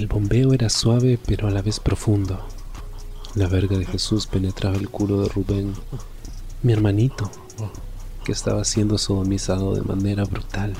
El 0.00 0.06
bombeo 0.06 0.54
era 0.54 0.70
suave 0.70 1.18
pero 1.26 1.46
a 1.46 1.50
la 1.50 1.60
vez 1.60 1.78
profundo. 1.78 2.40
La 3.34 3.48
verga 3.48 3.76
de 3.76 3.84
Jesús 3.84 4.26
penetraba 4.26 4.78
el 4.78 4.88
culo 4.88 5.20
de 5.20 5.28
Rubén, 5.28 5.74
mi 6.62 6.72
hermanito, 6.72 7.30
que 8.24 8.32
estaba 8.32 8.64
siendo 8.64 8.96
sodomizado 8.96 9.74
de 9.74 9.82
manera 9.82 10.24
brutal. 10.24 10.72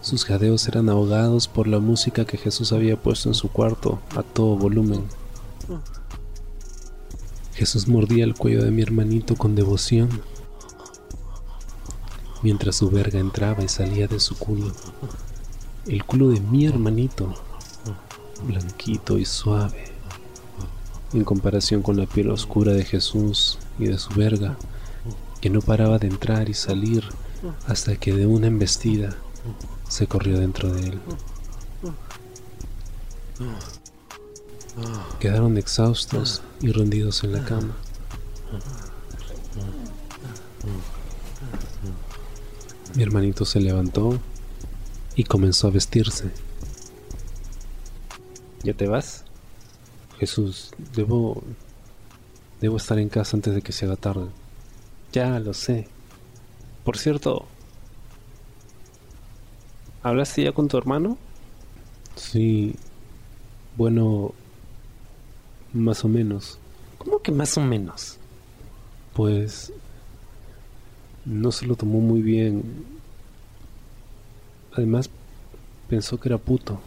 Sus 0.00 0.24
jadeos 0.24 0.66
eran 0.66 0.88
ahogados 0.88 1.46
por 1.46 1.66
la 1.66 1.78
música 1.78 2.24
que 2.24 2.38
Jesús 2.38 2.72
había 2.72 2.96
puesto 2.96 3.28
en 3.28 3.34
su 3.34 3.50
cuarto 3.50 4.00
a 4.16 4.22
todo 4.22 4.56
volumen. 4.56 5.04
Jesús 7.52 7.86
mordía 7.86 8.24
el 8.24 8.34
cuello 8.34 8.64
de 8.64 8.70
mi 8.70 8.80
hermanito 8.80 9.36
con 9.36 9.54
devoción, 9.54 10.22
mientras 12.42 12.76
su 12.76 12.88
verga 12.88 13.20
entraba 13.20 13.62
y 13.62 13.68
salía 13.68 14.08
de 14.08 14.20
su 14.20 14.38
culo. 14.38 14.72
El 15.86 16.04
culo 16.04 16.30
de 16.30 16.40
mi 16.40 16.66
hermanito, 16.66 17.32
blanquito 18.42 19.18
y 19.18 19.24
suave, 19.24 19.84
en 21.12 21.22
comparación 21.22 21.80
con 21.82 21.96
la 21.96 22.06
piel 22.06 22.30
oscura 22.30 22.72
de 22.72 22.84
Jesús 22.84 23.58
y 23.78 23.84
de 23.84 23.96
su 23.96 24.12
verga, 24.14 24.56
que 25.40 25.48
no 25.48 25.60
paraba 25.60 25.98
de 25.98 26.08
entrar 26.08 26.48
y 26.48 26.54
salir 26.54 27.04
hasta 27.68 27.94
que 27.96 28.12
de 28.12 28.26
una 28.26 28.48
embestida 28.48 29.16
se 29.88 30.08
corrió 30.08 30.40
dentro 30.40 30.72
de 30.72 30.88
él. 30.88 31.00
Quedaron 35.20 35.56
exhaustos 35.56 36.42
y 36.60 36.72
rendidos 36.72 37.22
en 37.22 37.32
la 37.32 37.44
cama. 37.44 37.76
Mi 42.96 43.04
hermanito 43.04 43.44
se 43.44 43.60
levantó 43.60 44.18
y 45.16 45.24
comenzó 45.24 45.66
a 45.66 45.70
vestirse. 45.70 46.30
¿Ya 48.62 48.74
te 48.74 48.86
vas? 48.86 49.24
Jesús, 50.18 50.72
debo... 50.94 51.42
Debo 52.60 52.76
estar 52.78 52.98
en 52.98 53.08
casa 53.08 53.36
antes 53.36 53.54
de 53.54 53.60
que 53.60 53.72
se 53.72 53.84
haga 53.84 53.96
tarde. 53.96 54.28
Ya 55.12 55.38
lo 55.40 55.52
sé. 55.52 55.88
Por 56.84 56.96
cierto, 56.96 57.46
¿hablaste 60.02 60.44
ya 60.44 60.52
con 60.52 60.68
tu 60.68 60.78
hermano? 60.78 61.18
Sí. 62.14 62.76
Bueno, 63.76 64.32
más 65.72 66.04
o 66.04 66.08
menos. 66.08 66.58
¿Cómo 66.96 67.20
que 67.20 67.30
más 67.30 67.58
o 67.58 67.60
menos? 67.60 68.18
Pues 69.12 69.72
no 71.26 71.52
se 71.52 71.66
lo 71.66 71.76
tomó 71.76 72.00
muy 72.00 72.22
bien. 72.22 72.95
Además, 74.76 75.08
pensó 75.88 76.20
que 76.20 76.28
era 76.28 76.38
puto. 76.38 76.80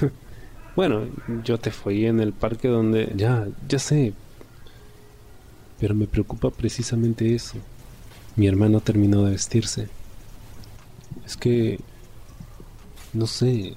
bueno, 0.76 1.06
yo 1.44 1.58
te 1.58 1.70
fui 1.70 2.06
en 2.06 2.20
el 2.20 2.32
parque 2.32 2.68
donde... 2.68 3.12
Ya, 3.14 3.46
ya 3.68 3.78
sé. 3.78 4.14
Pero 5.78 5.94
me 5.94 6.06
preocupa 6.06 6.50
precisamente 6.50 7.34
eso. 7.34 7.58
Mi 8.36 8.46
hermano 8.46 8.80
terminó 8.80 9.22
de 9.24 9.32
vestirse. 9.32 9.88
Es 11.26 11.36
que... 11.36 11.78
No 13.12 13.26
sé. 13.26 13.74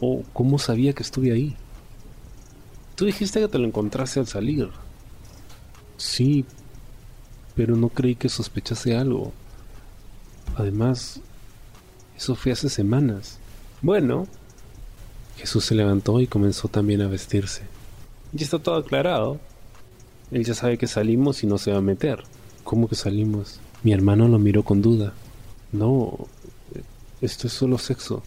¿O 0.00 0.22
cómo 0.32 0.58
sabía 0.58 0.94
que 0.94 1.02
estuve 1.02 1.32
ahí? 1.32 1.56
Tú 2.94 3.04
dijiste 3.04 3.40
que 3.40 3.48
te 3.48 3.58
lo 3.58 3.66
encontraste 3.66 4.18
al 4.18 4.26
salir. 4.26 4.70
Sí, 5.98 6.46
pero 7.54 7.76
no 7.76 7.90
creí 7.90 8.14
que 8.14 8.30
sospechase 8.30 8.96
algo. 8.96 9.32
Además, 10.56 11.20
eso 12.20 12.34
fue 12.34 12.52
hace 12.52 12.68
semanas. 12.68 13.38
Bueno, 13.80 14.26
Jesús 15.38 15.64
se 15.64 15.74
levantó 15.74 16.20
y 16.20 16.26
comenzó 16.26 16.68
también 16.68 17.00
a 17.00 17.08
vestirse. 17.08 17.62
Ya 18.34 18.44
está 18.44 18.58
todo 18.58 18.74
aclarado. 18.74 19.40
Él 20.30 20.44
ya 20.44 20.52
sabe 20.52 20.76
que 20.76 20.86
salimos 20.86 21.42
y 21.42 21.46
no 21.46 21.56
se 21.56 21.72
va 21.72 21.78
a 21.78 21.80
meter. 21.80 22.24
¿Cómo 22.62 22.90
que 22.90 22.94
salimos? 22.94 23.58
Mi 23.82 23.94
hermano 23.94 24.28
lo 24.28 24.38
miró 24.38 24.64
con 24.64 24.82
duda. 24.82 25.14
No, 25.72 26.28
esto 27.22 27.46
es 27.46 27.54
solo 27.54 27.78
sexo. 27.78 28.22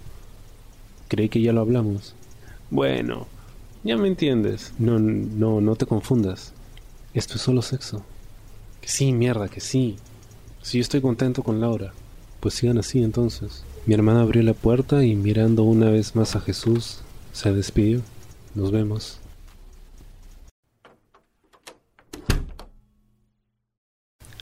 Creí 1.08 1.30
que 1.30 1.44
ya 1.44 1.54
lo 1.54 1.62
hablamos. 1.62 2.16
Bueno, 2.72 3.28
ya 3.84 3.96
me 3.96 4.08
entiendes. 4.08 4.74
No, 4.80 4.98
no, 4.98 5.62
no 5.62 5.75
te 5.75 5.86
confundas. 5.86 6.52
Esto 7.14 7.36
es 7.36 7.42
solo 7.42 7.62
sexo. 7.62 8.04
Que 8.81 8.88
sí, 8.88 9.14
mierda, 9.14 9.50
que 9.50 9.62
sí. 9.62 9.98
Si 10.64 10.80
yo 10.80 10.81
estoy 10.81 11.00
contento 11.00 11.44
con 11.44 11.62
Laura, 11.62 11.94
pues 12.40 12.56
sigan 12.56 12.80
así 12.80 13.04
entonces. 13.04 13.64
Mi 13.86 13.94
hermana 13.94 14.22
abrió 14.22 14.42
la 14.44 14.54
puerta 14.54 15.04
y 15.04 15.14
mirando 15.14 15.64
una 15.64 15.90
vez 15.90 16.16
más 16.16 16.38
a 16.38 16.40
Jesús, 16.40 17.02
se 17.34 17.52
despidió. 17.52 18.02
Nos 18.56 18.72
vemos. 18.72 19.20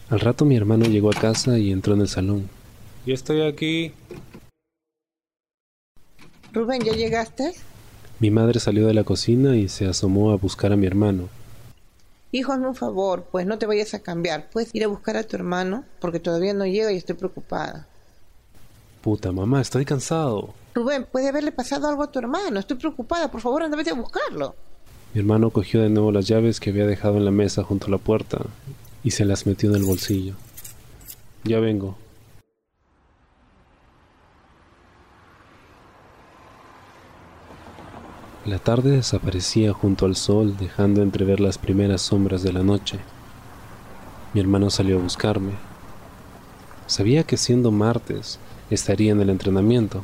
Al 0.09 0.19
rato 0.19 0.45
mi 0.45 0.55
hermano 0.55 0.85
llegó 0.85 1.09
a 1.09 1.19
casa 1.19 1.57
y 1.57 1.71
entró 1.71 1.95
en 1.95 2.01
el 2.01 2.07
salón. 2.07 2.49
Ya 3.07 3.15
estoy 3.15 3.41
aquí. 3.41 3.93
Rubén, 6.53 6.83
¿ya 6.83 6.93
llegaste? 6.93 7.55
Mi 8.19 8.29
madre 8.29 8.59
salió 8.59 8.85
de 8.85 8.93
la 8.93 9.03
cocina 9.03 9.55
y 9.55 9.69
se 9.69 9.87
asomó 9.87 10.31
a 10.31 10.35
buscar 10.35 10.71
a 10.71 10.75
mi 10.75 10.85
hermano. 10.85 11.29
Hijo, 12.31 12.51
hazme 12.51 12.67
un 12.67 12.75
favor, 12.75 13.25
pues 13.31 13.47
no 13.47 13.57
te 13.57 13.65
vayas 13.65 13.95
a 13.95 14.03
cambiar. 14.03 14.51
Puedes 14.51 14.75
ir 14.75 14.83
a 14.83 14.87
buscar 14.87 15.17
a 15.17 15.23
tu 15.23 15.35
hermano 15.35 15.83
porque 15.99 16.19
todavía 16.19 16.53
no 16.53 16.65
llega 16.67 16.91
y 16.91 16.97
estoy 16.97 17.15
preocupada. 17.15 17.87
Puta 19.01 19.31
mamá, 19.31 19.61
estoy 19.61 19.83
cansado. 19.83 20.53
Rubén, 20.75 21.07
puede 21.11 21.29
haberle 21.29 21.51
pasado 21.51 21.87
algo 21.87 22.03
a 22.03 22.11
tu 22.11 22.19
hermano. 22.19 22.59
Estoy 22.59 22.77
preocupada. 22.77 23.31
Por 23.31 23.41
favor, 23.41 23.63
anda 23.63 23.75
vete 23.75 23.89
a 23.89 23.95
buscarlo. 23.95 24.55
Mi 25.13 25.19
hermano 25.19 25.49
cogió 25.49 25.81
de 25.81 25.89
nuevo 25.89 26.11
las 26.11 26.27
llaves 26.27 26.59
que 26.59 26.69
había 26.69 26.85
dejado 26.85 27.17
en 27.17 27.25
la 27.25 27.31
mesa 27.31 27.63
junto 27.63 27.87
a 27.87 27.89
la 27.89 27.97
puerta 27.97 28.39
y 29.03 29.11
se 29.11 29.25
las 29.25 29.45
metió 29.45 29.69
en 29.69 29.75
el 29.75 29.83
bolsillo. 29.83 30.35
Ya 31.43 31.59
vengo. 31.59 31.97
La 38.45 38.59
tarde 38.59 38.91
desaparecía 38.91 39.73
junto 39.73 40.05
al 40.05 40.15
sol, 40.15 40.57
dejando 40.57 41.01
entrever 41.01 41.39
las 41.39 41.57
primeras 41.57 42.01
sombras 42.01 42.41
de 42.41 42.53
la 42.53 42.63
noche. 42.63 42.99
Mi 44.33 44.41
hermano 44.41 44.69
salió 44.69 44.97
a 44.97 45.01
buscarme. 45.01 45.51
Sabía 46.87 47.23
que 47.23 47.37
siendo 47.37 47.71
martes 47.71 48.39
estaría 48.71 49.11
en 49.11 49.21
el 49.21 49.29
entrenamiento. 49.29 50.03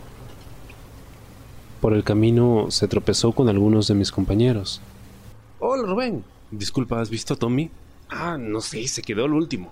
Por 1.82 1.94
el 1.94 2.04
camino 2.04 2.68
se 2.70 2.88
tropezó 2.88 3.32
con 3.32 3.50
algunos 3.50 3.88
de 3.88 3.96
mis 3.96 4.12
compañeros. 4.12 4.82
Hola 5.60 5.88
Rubén. 5.88 6.24
Disculpa, 6.52 7.02
¿has 7.02 7.10
visto 7.10 7.34
a 7.34 7.38
Tommy? 7.38 7.70
Ah, 8.10 8.38
no 8.40 8.62
sé, 8.62 8.88
se 8.88 9.02
quedó 9.02 9.26
el 9.26 9.34
último. 9.34 9.72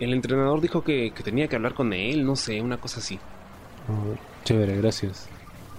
El 0.00 0.12
entrenador 0.12 0.60
dijo 0.60 0.82
que, 0.82 1.12
que 1.14 1.22
tenía 1.22 1.48
que 1.48 1.56
hablar 1.56 1.74
con 1.74 1.92
él, 1.92 2.24
no 2.24 2.36
sé, 2.36 2.60
una 2.60 2.78
cosa 2.78 3.00
así. 3.00 3.18
Oh, 3.88 4.16
chévere, 4.44 4.76
gracias. 4.76 5.28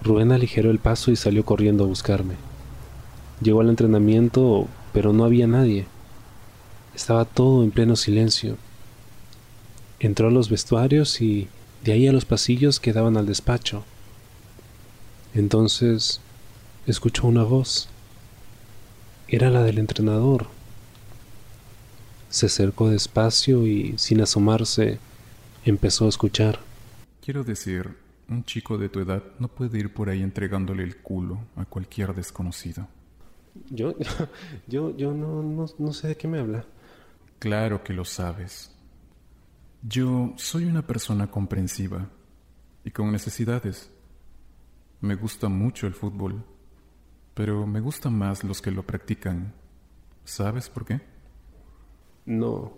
Rubén 0.02 0.32
aligeró 0.32 0.70
el 0.70 0.78
paso 0.78 1.10
y 1.10 1.16
salió 1.16 1.44
corriendo 1.44 1.84
a 1.84 1.88
buscarme. 1.88 2.34
Llegó 3.40 3.60
al 3.60 3.68
entrenamiento, 3.68 4.66
pero 4.92 5.12
no 5.12 5.24
había 5.24 5.46
nadie. 5.46 5.86
Estaba 6.94 7.24
todo 7.24 7.62
en 7.62 7.70
pleno 7.70 7.96
silencio. 7.96 8.56
Entró 10.00 10.28
a 10.28 10.30
los 10.30 10.48
vestuarios 10.48 11.20
y 11.20 11.48
de 11.84 11.92
ahí 11.92 12.08
a 12.08 12.12
los 12.12 12.24
pasillos 12.24 12.80
que 12.80 12.92
daban 12.92 13.16
al 13.16 13.26
despacho. 13.26 13.84
Entonces 15.34 16.20
escuchó 16.86 17.26
una 17.26 17.42
voz. 17.42 17.88
Era 19.28 19.50
la 19.50 19.62
del 19.62 19.78
entrenador. 19.78 20.46
Se 22.30 22.46
acercó 22.46 22.90
despacio 22.90 23.66
y, 23.66 23.94
sin 23.98 24.20
asomarse, 24.20 24.98
empezó 25.64 26.06
a 26.06 26.08
escuchar. 26.08 26.60
Quiero 27.24 27.44
decir, 27.44 27.96
un 28.28 28.44
chico 28.44 28.78
de 28.78 28.88
tu 28.88 29.00
edad 29.00 29.22
no 29.38 29.48
puede 29.48 29.78
ir 29.78 29.92
por 29.92 30.08
ahí 30.08 30.22
entregándole 30.22 30.82
el 30.82 30.96
culo 30.96 31.38
a 31.56 31.64
cualquier 31.64 32.14
desconocido. 32.14 32.88
Yo, 33.70 33.94
yo, 34.66 34.96
yo 34.96 35.12
no, 35.12 35.42
no, 35.42 35.66
no 35.78 35.92
sé 35.92 36.08
de 36.08 36.16
qué 36.16 36.28
me 36.28 36.38
habla. 36.38 36.64
Claro 37.38 37.82
que 37.82 37.92
lo 37.92 38.04
sabes. 38.04 38.70
Yo 39.82 40.32
soy 40.36 40.64
una 40.64 40.86
persona 40.86 41.30
comprensiva 41.30 42.08
y 42.84 42.90
con 42.90 43.12
necesidades. 43.12 43.90
Me 45.00 45.14
gusta 45.14 45.48
mucho 45.48 45.86
el 45.86 45.94
fútbol, 45.94 46.44
pero 47.34 47.66
me 47.66 47.80
gustan 47.80 48.16
más 48.16 48.44
los 48.44 48.62
que 48.62 48.70
lo 48.70 48.84
practican. 48.84 49.52
¿Sabes 50.24 50.68
por 50.68 50.84
qué? 50.84 51.00
No. 52.24 52.72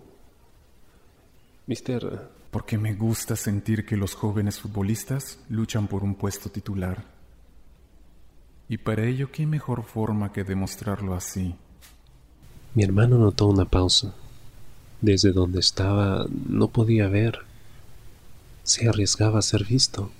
Mister, 1.66 2.30
porque 2.50 2.78
me 2.78 2.94
gusta 2.94 3.36
sentir 3.36 3.84
que 3.84 3.96
los 3.96 4.14
jóvenes 4.14 4.60
futbolistas 4.60 5.38
luchan 5.48 5.86
por 5.86 6.02
un 6.02 6.14
puesto 6.14 6.50
titular. 6.50 7.04
Y 8.68 8.78
para 8.78 9.04
ello, 9.04 9.30
¿qué 9.30 9.46
mejor 9.46 9.84
forma 9.84 10.32
que 10.32 10.44
demostrarlo 10.44 11.14
así? 11.14 11.54
Mi 12.74 12.84
hermano 12.84 13.18
notó 13.18 13.46
una 13.46 13.64
pausa. 13.64 14.14
Desde 15.00 15.32
donde 15.32 15.60
estaba 15.60 16.26
no 16.48 16.68
podía 16.68 17.08
ver. 17.08 17.40
Se 18.64 18.88
arriesgaba 18.88 19.38
a 19.38 19.42
ser 19.42 19.64
visto, 19.64 20.10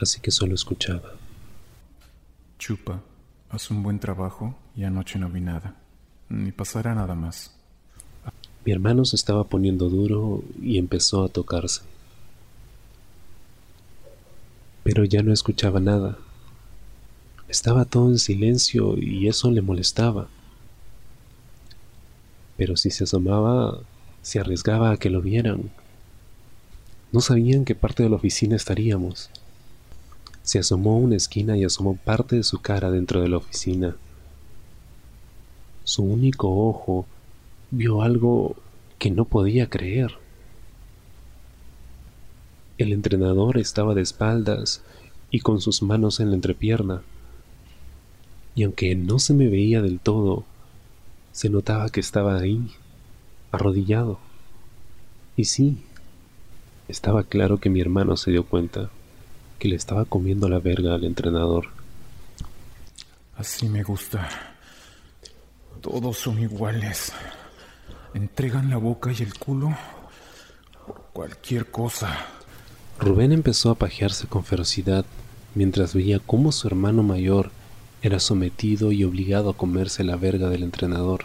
así 0.00 0.20
que 0.20 0.30
solo 0.30 0.54
escuchaba. 0.54 1.12
Chupa, 2.58 3.02
haz 3.50 3.70
un 3.70 3.82
buen 3.82 4.00
trabajo 4.00 4.56
y 4.74 4.84
anoche 4.84 5.18
no 5.18 5.28
vi 5.28 5.40
nada. 5.40 5.76
Ni 6.28 6.52
pasará 6.52 6.94
nada 6.94 7.14
más. 7.14 7.54
Mi 8.64 8.72
hermano 8.72 9.04
se 9.04 9.14
estaba 9.14 9.44
poniendo 9.44 9.88
duro 9.88 10.42
y 10.60 10.78
empezó 10.78 11.22
a 11.22 11.28
tocarse. 11.28 11.82
Pero 14.82 15.04
ya 15.04 15.22
no 15.22 15.32
escuchaba 15.32 15.78
nada. 15.78 16.18
Estaba 17.48 17.84
todo 17.84 18.08
en 18.08 18.18
silencio 18.18 18.96
y 18.98 19.28
eso 19.28 19.50
le 19.52 19.62
molestaba. 19.62 20.28
Pero 22.56 22.76
si 22.76 22.90
se 22.90 23.04
asomaba, 23.04 23.80
se 24.22 24.40
arriesgaba 24.40 24.90
a 24.90 24.96
que 24.96 25.10
lo 25.10 25.20
vieran. 25.20 25.70
No 27.12 27.20
sabían 27.20 27.64
qué 27.64 27.74
parte 27.74 28.02
de 28.02 28.08
la 28.08 28.16
oficina 28.16 28.56
estaríamos. 28.56 29.30
Se 30.42 30.58
asomó 30.58 30.92
a 30.92 30.98
una 30.98 31.16
esquina 31.16 31.56
y 31.56 31.64
asomó 31.64 31.96
parte 31.96 32.36
de 32.36 32.42
su 32.42 32.60
cara 32.60 32.90
dentro 32.90 33.20
de 33.20 33.28
la 33.28 33.36
oficina. 33.36 33.96
Su 35.84 36.02
único 36.02 36.68
ojo 36.68 37.06
vio 37.70 38.02
algo 38.02 38.56
que 38.98 39.10
no 39.10 39.24
podía 39.24 39.68
creer. 39.68 40.12
El 42.78 42.92
entrenador 42.92 43.58
estaba 43.58 43.94
de 43.94 44.02
espaldas 44.02 44.82
y 45.30 45.40
con 45.40 45.60
sus 45.60 45.82
manos 45.82 46.20
en 46.20 46.30
la 46.30 46.36
entrepierna. 46.36 47.02
Y 48.54 48.64
aunque 48.64 48.94
no 48.94 49.18
se 49.18 49.34
me 49.34 49.48
veía 49.48 49.82
del 49.82 50.00
todo, 50.00 50.44
se 51.36 51.50
notaba 51.50 51.90
que 51.90 52.00
estaba 52.00 52.38
ahí, 52.38 52.72
arrodillado. 53.52 54.18
Y 55.36 55.44
sí, 55.44 55.84
estaba 56.88 57.24
claro 57.24 57.60
que 57.60 57.68
mi 57.68 57.82
hermano 57.82 58.16
se 58.16 58.30
dio 58.30 58.46
cuenta 58.46 58.88
que 59.58 59.68
le 59.68 59.76
estaba 59.76 60.06
comiendo 60.06 60.48
la 60.48 60.60
verga 60.60 60.94
al 60.94 61.04
entrenador. 61.04 61.66
Así 63.36 63.68
me 63.68 63.82
gusta. 63.82 64.26
Todos 65.82 66.16
son 66.16 66.38
iguales. 66.38 67.12
Entregan 68.14 68.70
la 68.70 68.78
boca 68.78 69.12
y 69.12 69.22
el 69.22 69.34
culo 69.38 69.76
por 70.86 71.02
cualquier 71.12 71.70
cosa. 71.70 72.16
Rubén 72.98 73.32
empezó 73.32 73.70
a 73.70 73.74
pajearse 73.74 74.26
con 74.26 74.42
ferocidad 74.42 75.04
mientras 75.54 75.92
veía 75.92 76.18
cómo 76.18 76.50
su 76.50 76.66
hermano 76.66 77.02
mayor 77.02 77.50
era 78.06 78.20
sometido 78.20 78.92
y 78.92 79.02
obligado 79.02 79.50
a 79.50 79.56
comerse 79.56 80.04
la 80.04 80.14
verga 80.14 80.48
del 80.48 80.62
entrenador. 80.62 81.24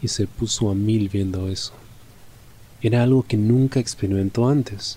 Y 0.00 0.08
se 0.08 0.26
puso 0.26 0.70
a 0.70 0.74
mil 0.74 1.10
viendo 1.10 1.48
eso. 1.48 1.74
Era 2.80 3.02
algo 3.02 3.22
que 3.22 3.36
nunca 3.36 3.78
experimentó 3.78 4.48
antes. 4.48 4.96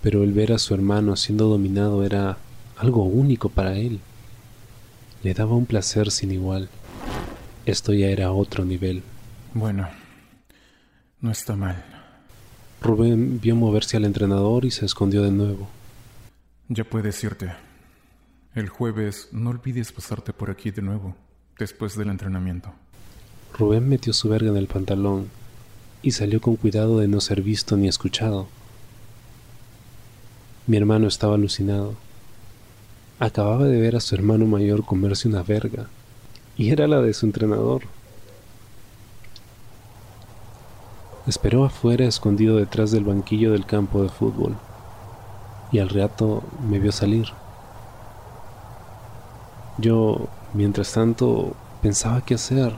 Pero 0.00 0.24
el 0.24 0.32
ver 0.32 0.52
a 0.52 0.58
su 0.58 0.72
hermano 0.72 1.14
siendo 1.16 1.48
dominado 1.48 2.04
era 2.04 2.38
algo 2.78 3.04
único 3.04 3.50
para 3.50 3.76
él. 3.76 4.00
Le 5.22 5.34
daba 5.34 5.56
un 5.56 5.66
placer 5.66 6.10
sin 6.10 6.30
igual. 6.30 6.70
Esto 7.66 7.92
ya 7.92 8.06
era 8.06 8.32
otro 8.32 8.64
nivel. 8.64 9.02
Bueno, 9.52 9.88
no 11.20 11.30
está 11.30 11.54
mal. 11.54 11.84
Rubén 12.80 13.40
vio 13.40 13.56
moverse 13.56 13.98
al 13.98 14.06
entrenador 14.06 14.64
y 14.64 14.70
se 14.70 14.86
escondió 14.86 15.22
de 15.22 15.32
nuevo. 15.32 15.68
Ya 16.68 16.84
puedes 16.84 17.22
irte. 17.24 17.67
El 18.54 18.68
jueves 18.70 19.28
no 19.30 19.50
olvides 19.50 19.92
pasarte 19.92 20.32
por 20.32 20.50
aquí 20.50 20.70
de 20.70 20.82
nuevo, 20.82 21.14
después 21.58 21.96
del 21.96 22.08
entrenamiento. 22.08 22.72
Rubén 23.56 23.88
metió 23.88 24.12
su 24.12 24.28
verga 24.28 24.48
en 24.48 24.56
el 24.56 24.66
pantalón 24.66 25.28
y 26.02 26.12
salió 26.12 26.40
con 26.40 26.56
cuidado 26.56 26.98
de 26.98 27.08
no 27.08 27.20
ser 27.20 27.42
visto 27.42 27.76
ni 27.76 27.88
escuchado. 27.88 28.48
Mi 30.66 30.76
hermano 30.76 31.08
estaba 31.08 31.34
alucinado. 31.34 31.94
Acababa 33.18 33.64
de 33.64 33.80
ver 33.80 33.96
a 33.96 34.00
su 34.00 34.14
hermano 34.14 34.46
mayor 34.46 34.84
comerse 34.84 35.28
una 35.28 35.42
verga, 35.42 35.88
y 36.56 36.70
era 36.70 36.86
la 36.86 37.00
de 37.00 37.12
su 37.14 37.26
entrenador. 37.26 37.82
Esperó 41.26 41.64
afuera 41.64 42.06
escondido 42.06 42.56
detrás 42.56 42.90
del 42.92 43.04
banquillo 43.04 43.52
del 43.52 43.66
campo 43.66 44.02
de 44.02 44.08
fútbol, 44.08 44.56
y 45.70 45.80
al 45.80 45.90
rato 45.90 46.42
me 46.68 46.78
vio 46.78 46.92
salir. 46.92 47.26
Yo, 49.78 50.26
mientras 50.54 50.92
tanto, 50.92 51.54
pensaba 51.80 52.20
qué 52.20 52.34
hacer, 52.34 52.74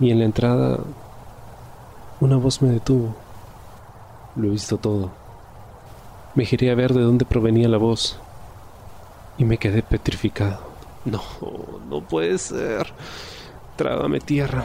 y 0.00 0.10
en 0.10 0.20
la 0.20 0.24
entrada 0.24 0.78
una 2.20 2.36
voz 2.36 2.62
me 2.62 2.70
detuvo. 2.70 3.14
Lo 4.36 4.48
he 4.48 4.50
visto 4.50 4.76
todo. 4.78 5.10
Me 6.34 6.44
giré 6.44 6.70
a 6.70 6.74
ver 6.74 6.92
de 6.94 7.02
dónde 7.02 7.24
provenía 7.24 7.68
la 7.68 7.78
voz 7.78 8.18
y 9.38 9.44
me 9.44 9.58
quedé 9.58 9.82
petrificado. 9.82 10.60
No, 11.04 11.22
no 11.88 12.00
puede 12.00 12.38
ser. 12.38 12.92
Trágame 13.76 14.20
tierra. 14.20 14.64